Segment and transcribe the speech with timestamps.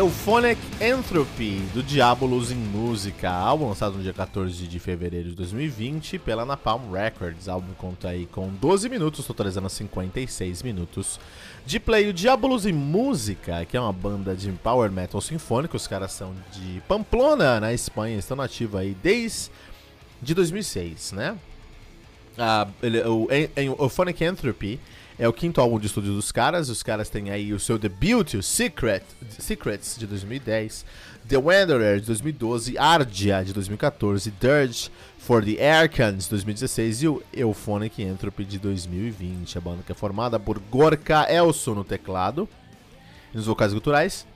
[0.00, 6.18] Euphonic Entropy, do Diabolos em Música, álbum lançado no dia 14 de fevereiro de 2020
[6.20, 7.46] pela Napalm Records.
[7.46, 11.20] O álbum conta aí com 12 minutos, totalizando 56 minutos
[11.66, 12.08] de play.
[12.08, 16.32] O Diabolos em Música, que é uma banda de power metal sinfônico, os caras são
[16.50, 19.50] de Pamplona, na Espanha, estão nativos aí desde
[20.22, 21.36] de 2006, né?
[22.38, 22.66] Ah,
[23.06, 23.28] o
[23.84, 24.80] Euphonic Entropy
[25.20, 26.70] é o quinto álbum de estúdio dos caras.
[26.70, 29.02] Os caras têm aí o seu debut, o Secret,
[29.38, 30.86] Secrets, de 2010.
[31.28, 32.78] The Wanderer, de 2012.
[32.78, 34.32] Ardia, de 2014.
[34.40, 37.02] Dirge for the Archons, de 2016.
[37.02, 39.58] E o Euphonic Entropy, de 2020.
[39.58, 42.48] A banda que é formada por Gorka Elson no teclado
[43.34, 44.26] e nos vocais culturais.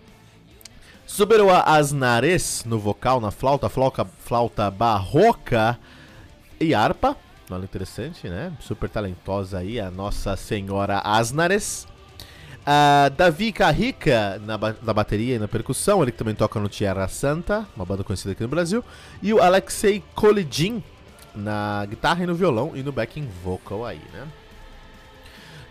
[1.06, 5.78] Suberoa Asnares no vocal, na flauta, flauta, flauta barroca
[6.60, 7.16] e harpa.
[7.50, 8.52] Olha, interessante, né?
[8.60, 11.86] Super talentosa aí, a nossa senhora Asnares.
[12.62, 17.06] Uh, Davi Carrica na, ba na bateria e na percussão, ele também toca no Tierra
[17.08, 18.82] Santa, uma banda conhecida aqui no Brasil.
[19.22, 20.82] E o Alexei Kolidin
[21.34, 24.26] na guitarra e no violão e no backing vocal aí, né?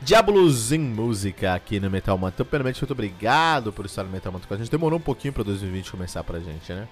[0.04, 2.36] Diabolos em música aqui no Metal Mantra.
[2.36, 4.70] Então, primeiramente, muito obrigado por estar no Metal Mantra com a gente.
[4.70, 6.88] Demorou um pouquinho para 2020 começar pra gente, né?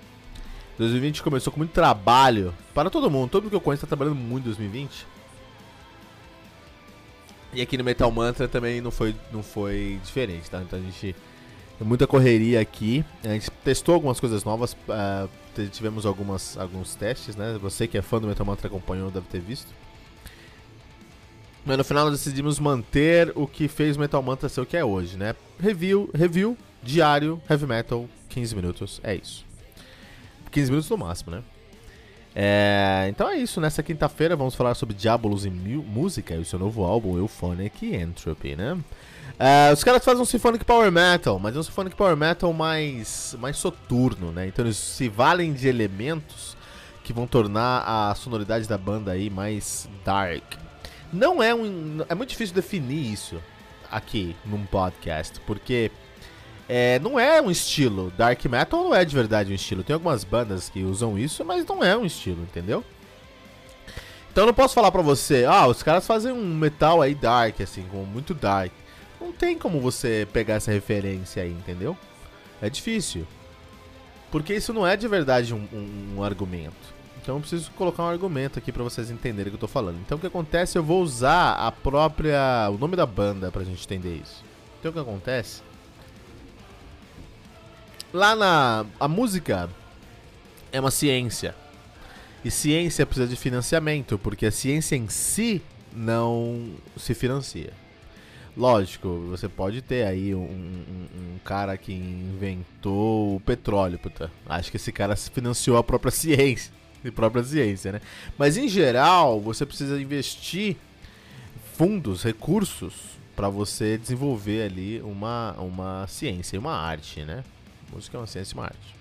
[0.81, 3.29] 2020 começou com muito trabalho para todo mundo.
[3.29, 5.07] Todo mundo que eu conheço está trabalhando muito em 2020.
[7.53, 10.61] E aqui no Metal Mantra também não foi, não foi diferente, tá?
[10.61, 11.15] Então a gente
[11.81, 13.03] muita correria aqui.
[13.23, 14.73] A gente testou algumas coisas novas.
[14.73, 15.29] Uh,
[15.71, 17.57] tivemos algumas, alguns testes, né?
[17.61, 19.67] Você que é fã do Metal Mantra acompanhou deve ter visto.
[21.65, 24.75] Mas no final nós decidimos manter o que fez o Metal Mantra ser o que
[24.75, 25.35] é hoje, né?
[25.59, 28.99] Review, review diário, heavy metal, 15 minutos.
[29.03, 29.45] É isso.
[30.51, 31.41] 15 minutos no máximo, né?
[32.33, 36.57] É, então é isso, nessa quinta-feira vamos falar sobre Diabolos em Música e o seu
[36.57, 38.77] novo álbum Euphonic Entropy, né?
[39.37, 43.35] É, os caras fazem um Symphonic Power Metal, mas é um Symphonic Power Metal mais,
[43.39, 44.47] mais soturno, né?
[44.47, 46.55] Então eles se valem de elementos
[47.03, 50.43] que vão tornar a sonoridade da banda aí mais dark.
[51.11, 52.05] Não é um.
[52.07, 53.41] É muito difícil definir isso
[53.91, 55.91] aqui num podcast, porque
[56.73, 58.13] é, não é um estilo.
[58.17, 59.83] Dark Metal não é de verdade um estilo.
[59.83, 62.81] Tem algumas bandas que usam isso, mas não é um estilo, entendeu?
[64.31, 67.59] Então eu não posso falar pra você, ah, os caras fazem um metal aí dark,
[67.59, 68.71] assim, com muito dark.
[69.19, 71.97] Não tem como você pegar essa referência aí, entendeu?
[72.61, 73.27] É difícil.
[74.31, 77.01] Porque isso não é de verdade um, um, um argumento.
[77.21, 79.99] Então eu preciso colocar um argumento aqui para vocês entenderem o que eu tô falando.
[79.99, 82.69] Então o que acontece, eu vou usar a própria.
[82.71, 84.41] o nome da banda pra gente entender isso.
[84.79, 85.69] Então o que acontece
[88.13, 88.85] Lá na.
[88.99, 89.69] A música
[90.71, 91.55] é uma ciência.
[92.43, 95.61] E ciência precisa de financiamento, porque a ciência em si
[95.93, 97.71] não se financia.
[98.57, 104.29] Lógico, você pode ter aí um, um, um, cara que inventou o petróleo, puta.
[104.45, 106.73] Acho que esse cara financiou a própria ciência.
[107.05, 108.01] A própria ciência, né?
[108.37, 110.75] Mas em geral, você precisa investir
[111.75, 112.93] fundos, recursos
[113.35, 117.43] para você desenvolver ali uma, uma ciência, uma arte, né?
[117.91, 118.95] Música é uma ciência e uma arte.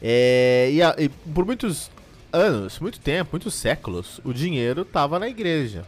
[0.00, 1.90] É, e, a, e, por muitos
[2.32, 5.84] anos, muito tempo, muitos séculos, o dinheiro estava na igreja.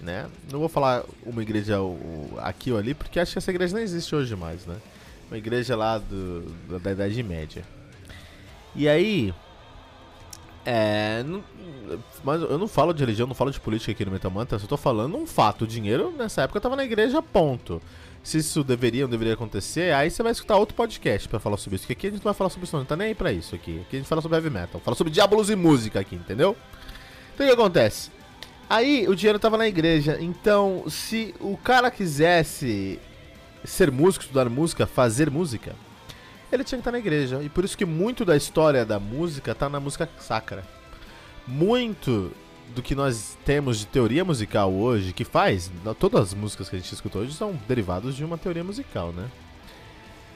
[0.00, 0.26] Né?
[0.50, 1.76] Não vou falar uma igreja
[2.38, 4.64] aqui ou ali, porque acho que essa igreja não existe hoje mais.
[4.64, 4.76] Né?
[5.30, 6.42] Uma igreja lá do,
[6.78, 7.64] da Idade Média.
[8.74, 9.34] E aí.
[10.64, 11.42] É, não,
[12.22, 14.76] mas eu não falo de religião, não falo de política aqui no Metamanta, só tô
[14.76, 15.62] falando um fato.
[15.62, 17.80] O dinheiro nessa época estava na igreja, ponto
[18.28, 21.56] se isso deveria ou não deveria acontecer, aí você vai escutar outro podcast para falar
[21.56, 21.84] sobre isso.
[21.84, 23.32] Porque aqui a gente não vai falar sobre isso, não, não tá nem aí pra
[23.32, 23.80] isso aqui.
[23.80, 26.54] Aqui a gente fala sobre heavy metal, fala sobre diabolos e música aqui, entendeu?
[27.34, 28.10] Então o que acontece?
[28.68, 33.00] Aí o dinheiro tava na igreja, então se o cara quisesse
[33.64, 35.74] ser músico, estudar música, fazer música,
[36.52, 37.42] ele tinha que estar na igreja.
[37.42, 40.64] E por isso que muito da história da música tá na música sacra.
[41.46, 42.30] Muito
[42.74, 46.78] do que nós temos de teoria musical hoje, que faz, todas as músicas que a
[46.78, 49.28] gente escutou hoje são derivados de uma teoria musical, né?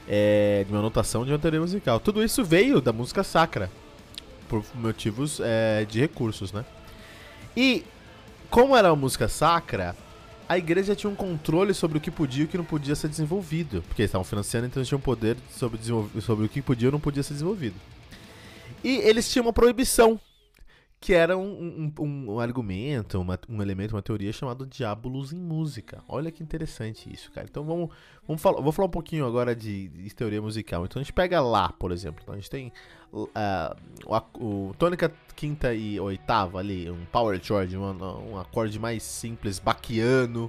[0.09, 2.01] É, de uma notação de uma teoria musical.
[2.01, 3.71] Tudo isso veio da música sacra,
[4.49, 6.65] por motivos é, de recursos, né?
[7.57, 7.85] E
[8.51, 9.97] como era uma música sacra,
[10.49, 13.09] a igreja tinha um controle sobre o que podia e o que não podia ser
[13.09, 13.83] desenvolvido.
[13.89, 15.81] Porque eles estavam financiando, então eles tinham poder sobre,
[16.21, 17.77] sobre o que podia ou não podia ser desenvolvido.
[18.85, 20.21] E eles tinham uma proibição
[21.03, 26.01] que era um, um, um argumento, uma, um elemento, uma teoria chamado Diabolos em Música.
[26.07, 27.45] Olha que interessante isso, cara.
[27.51, 27.91] Então vamos,
[28.25, 30.85] vamos falar, vou falar um pouquinho agora de, de teoria musical.
[30.85, 32.21] Então a gente pega lá, por exemplo.
[32.23, 32.73] Então a gente tem
[33.13, 33.27] uh,
[34.39, 39.59] o, o tônica quinta e oitava ali, um power chord, um, um acorde mais simples,
[39.59, 40.49] baquiano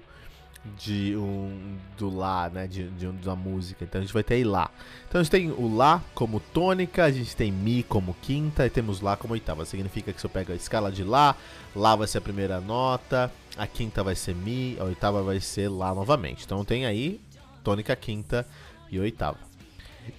[0.78, 3.84] de um do lá, né, de, de, da música.
[3.84, 4.70] Então a gente vai ter aí lá.
[5.08, 8.70] Então a gente tem o lá como tônica, a gente tem mi como quinta e
[8.70, 9.66] temos lá como oitava.
[9.66, 11.36] Significa que se eu pego a escala de lá,
[11.76, 15.68] lá vai ser a primeira nota, a quinta vai ser mi, a oitava vai ser
[15.68, 16.46] lá novamente.
[16.46, 17.20] Então tem aí
[17.64, 18.48] tônica, quinta
[18.90, 19.38] e oitava.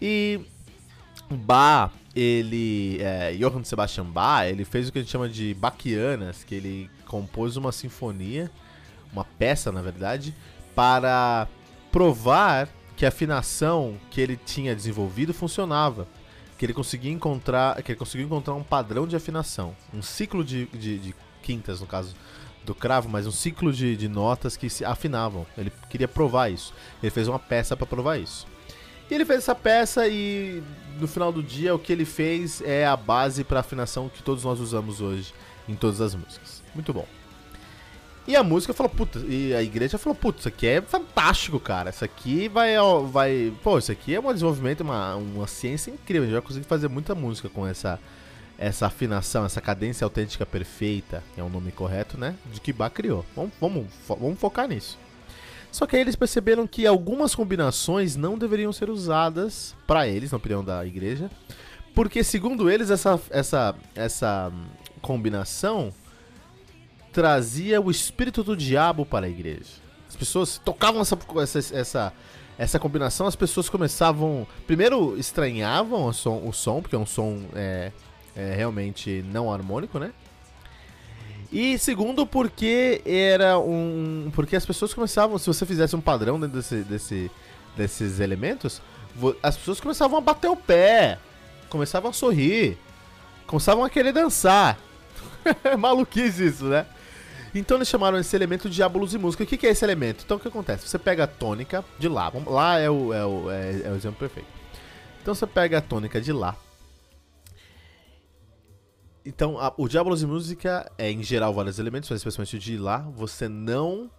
[0.00, 0.40] E
[1.30, 6.44] Bach, ele, é, Johann Sebastian Bach, ele fez o que a gente chama de Bachianas,
[6.44, 8.50] que ele compôs uma sinfonia
[9.14, 10.34] uma peça, na verdade,
[10.74, 11.48] para
[11.90, 16.06] provar que a afinação que ele tinha desenvolvido funcionava.
[16.58, 20.66] Que ele conseguia encontrar, que ele conseguiu encontrar um padrão de afinação, um ciclo de,
[20.66, 22.14] de, de quintas, no caso
[22.64, 25.46] do cravo, mas um ciclo de, de notas que se afinavam.
[25.58, 26.72] Ele queria provar isso.
[27.02, 28.46] Ele fez uma peça para provar isso.
[29.10, 30.62] E ele fez essa peça e
[30.98, 34.44] no final do dia o que ele fez é a base para afinação que todos
[34.44, 35.34] nós usamos hoje
[35.68, 36.62] em todas as músicas.
[36.74, 37.06] Muito bom.
[38.26, 41.90] E a música falou, puta, e a igreja falou, putz, isso aqui é fantástico, cara.
[41.90, 42.74] Isso aqui vai,
[43.10, 46.22] vai, pô, isso aqui é um desenvolvimento, uma, uma ciência incrível.
[46.22, 48.00] A gente vai conseguir fazer muita música com essa,
[48.56, 52.34] essa afinação, essa cadência autêntica perfeita, que é o nome correto, né?
[52.50, 53.26] De que Bach criou.
[53.36, 54.98] Vamos, vamos, vamos focar nisso.
[55.70, 60.38] Só que aí eles perceberam que algumas combinações não deveriam ser usadas para eles, na
[60.38, 61.28] opinião da igreja,
[61.94, 64.52] porque segundo eles essa, essa, essa
[65.02, 65.92] combinação
[67.14, 69.84] trazia o espírito do diabo para a igreja.
[70.08, 72.12] As pessoas tocavam essa, essa, essa,
[72.58, 74.46] essa combinação, as pessoas começavam.
[74.66, 77.92] Primeiro estranhavam o som, o som porque é um som é,
[78.34, 80.12] é realmente não harmônico, né?
[81.52, 84.30] E segundo, porque era um.
[84.34, 85.38] Porque as pessoas começavam.
[85.38, 87.30] Se você fizesse um padrão dentro desse, desse,
[87.76, 88.82] desses elementos,
[89.40, 91.16] as pessoas começavam a bater o pé,
[91.70, 92.76] começavam a sorrir,
[93.46, 94.76] começavam a querer dançar.
[95.78, 96.86] Maluquice isso, né?
[97.54, 99.44] Então eles chamaram esse elemento de diabolos e música.
[99.44, 100.24] O que, que é esse elemento?
[100.24, 100.88] Então o que acontece?
[100.88, 102.32] Você pega a tônica de Lá.
[102.46, 104.48] Lá é o, é o, é, é o exemplo perfeito.
[105.22, 106.56] Então você pega a tônica de Lá.
[109.24, 112.98] Então, a, o Diabolos e Música é, em geral, vários elementos, mas especialmente de Lá,
[112.98, 114.10] você não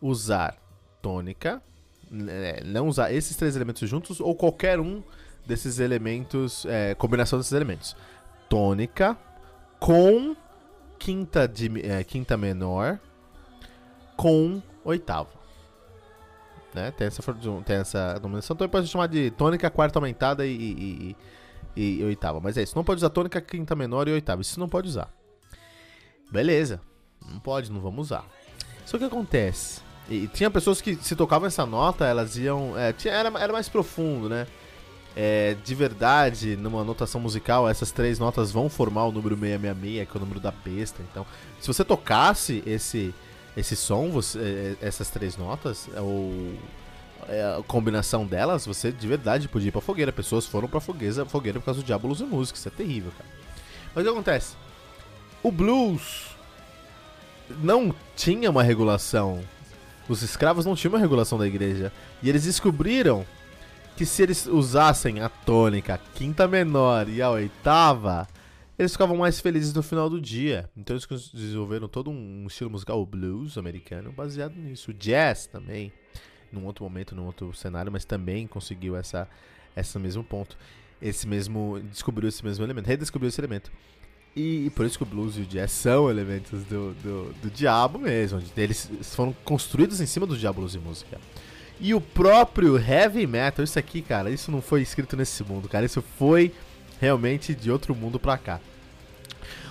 [0.00, 0.56] usar
[1.00, 1.60] tônica,
[2.08, 5.02] né, não usar esses três elementos juntos, ou qualquer um
[5.44, 7.96] desses elementos, é, combinação desses elementos.
[8.48, 9.18] Tônica
[9.80, 10.36] com
[11.02, 13.00] quinta, de, é, quinta menor
[14.16, 15.30] com oitava.
[16.72, 16.92] Né?
[16.92, 17.22] Tem, essa,
[17.64, 18.54] tem essa denominação.
[18.54, 21.16] Então pode chamar de tônica, quarta aumentada e, e,
[21.76, 22.40] e, e, oitava.
[22.40, 22.76] Mas é isso.
[22.76, 24.42] Não pode usar tônica, quinta menor e oitava.
[24.42, 25.12] Isso não pode usar.
[26.30, 26.80] Beleza.
[27.28, 28.24] Não pode, não vamos usar.
[28.86, 29.80] Só que acontece.
[30.08, 32.78] E tinha pessoas que se tocavam essa nota, elas iam.
[32.78, 34.46] É, tinha, era, era mais profundo, né?
[35.14, 40.16] É, de verdade, numa notação musical, essas três notas vão formar o número 666, que
[40.16, 41.02] é o número da besta.
[41.10, 41.26] Então,
[41.60, 43.14] se você tocasse esse,
[43.56, 46.54] esse som, você, é, essas três notas, ou
[47.28, 50.10] é, a combinação delas, você de verdade podia ir pra fogueira.
[50.12, 52.58] Pessoas foram pra fogueira, fogueira por causa do Diabolos e Música.
[52.58, 53.28] Isso é terrível, cara.
[53.94, 54.56] Mas o que acontece?
[55.42, 56.28] O blues
[57.62, 59.40] não tinha uma regulação.
[60.08, 61.92] Os escravos não tinham uma regulação da igreja.
[62.22, 63.26] E eles descobriram
[63.96, 68.26] que se eles usassem a tônica, a quinta menor e a oitava,
[68.78, 70.68] eles ficavam mais felizes no final do dia.
[70.76, 74.90] Então eles desenvolveram todo um estilo musical, o blues americano, baseado nisso.
[74.90, 75.92] O jazz também,
[76.50, 79.28] num outro momento, num outro cenário, mas também conseguiu essa,
[79.76, 80.56] esse mesmo ponto.
[81.00, 81.80] Esse mesmo.
[81.90, 83.70] Descobriu esse mesmo elemento, redescobriu esse elemento.
[84.34, 87.50] E, e, por isso que o blues e o jazz são elementos do, do, do
[87.50, 88.42] diabo mesmo.
[88.56, 91.20] Eles foram construídos em cima do diabo blues e música.
[91.84, 95.84] E o próprio heavy metal, isso aqui, cara, isso não foi escrito nesse mundo, cara,
[95.84, 96.54] isso foi
[97.00, 98.60] realmente de outro mundo pra cá.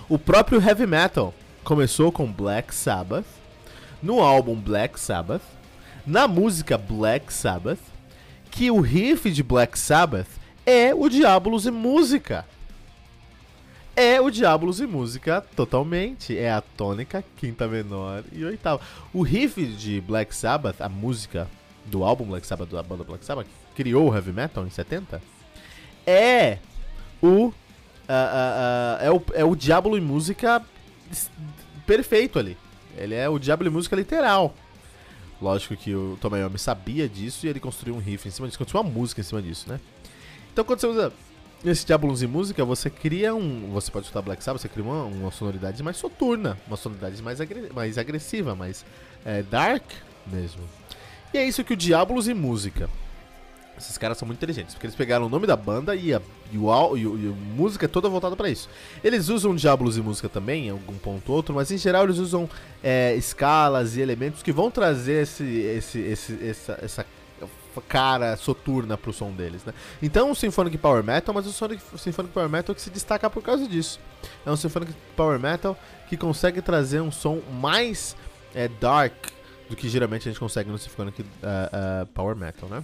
[0.10, 3.24] O próprio heavy metal começou com Black Sabbath,
[4.04, 5.42] no álbum Black Sabbath,
[6.06, 7.80] na música Black Sabbath,
[8.50, 10.28] que o riff de Black Sabbath
[10.66, 12.46] é o Diabolos e música.
[13.96, 16.38] é o Diablos e música totalmente.
[16.38, 18.82] É a tônica, quinta menor e oitava.
[19.14, 21.48] O riff de Black Sabbath, a música
[21.86, 25.22] do álbum Black Sabbath, da banda Black Sabbath, que criou o heavy metal em 70,
[26.06, 26.58] é
[27.22, 27.28] o.
[27.28, 30.62] Uh, uh, uh, é o, é o Diablo e música
[31.86, 32.58] perfeito ali.
[32.98, 34.54] Ele é o Diablo e música literal.
[35.42, 38.84] Lógico que o Tomoyomi sabia disso e ele construiu um riff em cima disso, construiu
[38.84, 39.80] uma música em cima disso, né?
[40.52, 41.14] Então quando você usa
[41.66, 43.72] esse Diablos e música, você cria um.
[43.74, 47.40] Você pode escutar Black Sabbath, você cria uma, uma sonoridade mais soturna, uma sonoridade mais,
[47.40, 48.86] agre, mais agressiva, mais
[49.26, 49.84] é, dark
[50.28, 50.62] mesmo.
[51.34, 52.90] E é isso que o Diablos e música.
[53.78, 56.22] Esses caras são muito inteligentes, porque eles pegaram o nome da banda e a,
[56.52, 58.70] e o, e, o, e a música é toda voltada para isso.
[59.04, 62.18] Eles usam Diablos e música também, em algum ponto ou outro, mas em geral eles
[62.18, 62.48] usam
[62.84, 67.06] é, escalas e elementos que vão trazer esse, esse, esse, essa, essa
[67.88, 69.74] cara soturna pro som deles, né?
[70.02, 73.42] Então um Symphonic Power Metal, mas o Sonic, Symphonic Power Metal que se destaca por
[73.42, 74.00] causa disso.
[74.46, 75.78] É um Symphonic Power Metal
[76.10, 78.16] que consegue trazer um som mais
[78.54, 79.14] é, dark
[79.72, 82.84] do que geralmente a gente consegue no Symphonic uh, uh, Power Metal, né?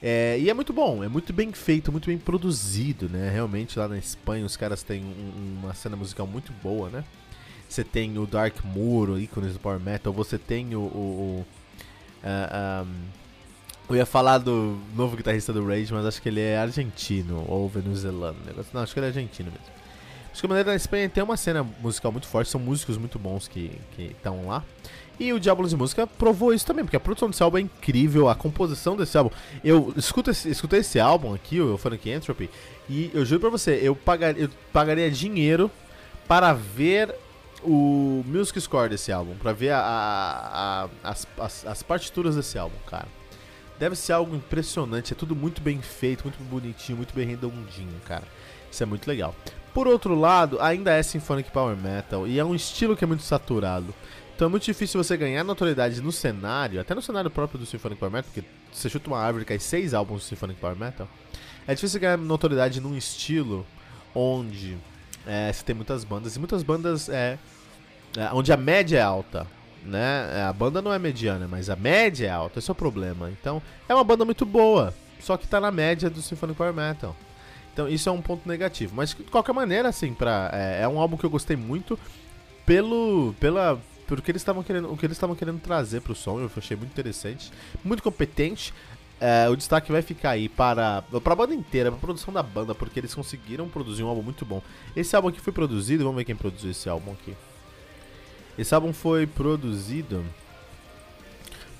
[0.00, 3.28] É, e é muito bom, é muito bem feito, muito bem produzido, né?
[3.30, 7.04] Realmente lá na Espanha os caras têm um, uma cena musical muito boa, né?
[7.68, 10.80] Você tem o Dark Moor, ícones do Power Metal, você tem o.
[10.80, 11.46] o, o
[12.22, 13.18] uh, um,
[13.90, 17.68] eu ia falar do novo guitarrista do Rage, mas acho que ele é argentino ou
[17.68, 18.38] venezuelano.
[18.72, 19.66] Não, acho que ele é argentino mesmo.
[20.30, 23.18] Acho que a maneira da Espanha tem uma cena musical muito forte, são músicos muito
[23.18, 24.62] bons que estão lá.
[25.18, 28.28] E o Diablos de Música provou isso também, porque a produção desse álbum é incrível,
[28.28, 29.30] a composição desse álbum.
[29.64, 32.48] Eu escuto esse, escutei esse álbum aqui, o Funky Entropy,
[32.88, 35.70] e eu juro pra você, eu, pagar, eu pagaria dinheiro
[36.28, 37.14] para ver
[37.64, 42.56] o music score desse álbum, para ver a, a, a, as, as, as partituras desse
[42.56, 43.08] álbum, cara.
[43.78, 48.24] Deve ser algo impressionante, é tudo muito bem feito, muito bonitinho, muito bem redondinho, cara.
[48.70, 49.34] Isso é muito legal.
[49.72, 53.22] Por outro lado, ainda é Symphonic Power Metal e é um estilo que é muito
[53.22, 53.94] saturado.
[54.38, 57.98] Então é muito difícil você ganhar notoriedade no cenário, até no cenário próprio do Symphonic
[57.98, 61.08] Power Metal, porque você chuta uma árvore e cai seis álbuns do Symphonic Power Metal.
[61.66, 63.66] É difícil ganhar notoriedade num estilo
[64.14, 64.78] onde
[65.26, 67.36] é, você tem muitas bandas, e muitas bandas é,
[68.16, 69.44] é, onde a média é alta,
[69.84, 70.30] né?
[70.32, 73.28] É, a banda não é mediana, mas a média é alta, esse é o problema.
[73.32, 77.16] Então é uma banda muito boa, só que tá na média do Symphonic Power Metal.
[77.72, 78.94] Então isso é um ponto negativo.
[78.94, 81.98] Mas de qualquer maneira, assim, pra, é, é um álbum que eu gostei muito
[82.64, 83.80] pelo, pela,
[84.16, 86.76] porque eles estavam querendo, o que eles estavam querendo trazer para o som, eu achei
[86.76, 87.52] muito interessante,
[87.84, 88.72] muito competente.
[89.20, 92.42] É, o destaque vai ficar aí para, para a banda inteira, para a produção da
[92.42, 94.62] banda, porque eles conseguiram produzir um álbum muito bom.
[94.96, 97.34] Esse álbum aqui foi produzido, vamos ver quem produziu esse álbum aqui.
[98.56, 100.24] Esse álbum foi produzido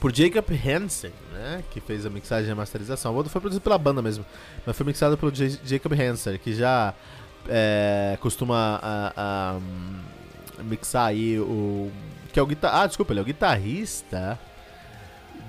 [0.00, 3.12] por Jacob Hansen, né, que fez a mixagem e a masterização.
[3.12, 4.24] O outro foi produzido pela banda mesmo,
[4.66, 6.94] mas foi mixado pelo J Jacob Hansen, que já
[7.48, 11.90] é, costuma a, a, mixar aí o
[12.38, 12.72] que é o guitar...
[12.72, 14.38] Ah, desculpa, ele é o guitarrista,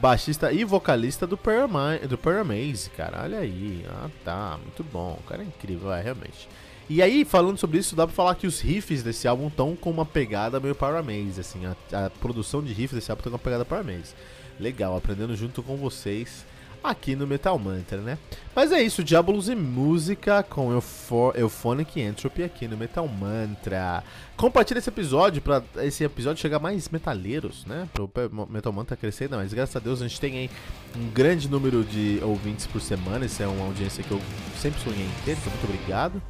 [0.01, 3.21] baixista e vocalista do Paramaze, do Paramaze, cara.
[3.21, 3.85] Olha aí.
[3.87, 4.59] Ah, tá.
[4.63, 5.19] Muito bom.
[5.19, 6.49] O cara é incrível, é, realmente.
[6.89, 9.91] E aí, falando sobre isso, dá pra falar que os riffs desse álbum estão com
[9.91, 11.61] uma pegada meio Paramaze, assim.
[11.67, 14.15] A, a, produção de riffs desse álbum tem uma pegada Paramaze.
[14.59, 16.43] Legal, aprendendo junto com vocês
[16.83, 18.17] aqui no Metal Mantra, né?
[18.55, 20.71] Mas é isso, Diabolos e música com
[21.35, 24.03] Euphonic Entropy aqui no Metal Mantra.
[24.35, 27.87] Compartilha esse episódio para esse episódio chegar mais metaleiros, né?
[27.93, 29.53] Para o Metal Mantra crescer ainda mais.
[29.53, 30.49] Graças a Deus a gente tem aí
[30.95, 33.25] um grande número de ouvintes por semana.
[33.25, 34.21] Isso é uma audiência que eu
[34.57, 36.21] sempre sonhei em ter, então muito obrigado.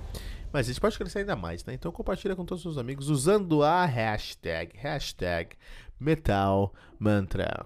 [0.51, 1.73] Mas a gente pode crescer ainda mais, né?
[1.73, 5.55] Então compartilha com todos os seus amigos usando a hashtag, hashtag
[5.99, 7.65] Metal Mantra.